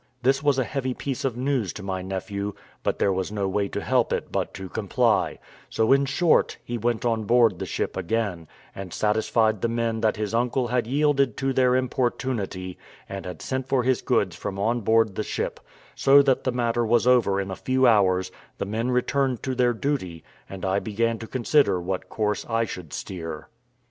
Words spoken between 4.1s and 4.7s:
it but to